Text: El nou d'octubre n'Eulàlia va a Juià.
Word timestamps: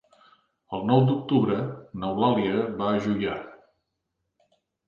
El 0.77 0.87
nou 0.91 1.03
d'octubre 1.09 1.59
n'Eulàlia 2.05 2.65
va 2.81 2.89
a 2.95 3.05
Juià. 3.07 3.37